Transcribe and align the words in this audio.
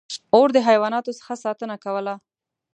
•اور 0.35 0.47
د 0.53 0.57
حیواناتو 0.67 1.11
څخه 1.19 1.33
ساتنه 1.45 1.75
کوله. 1.83 2.15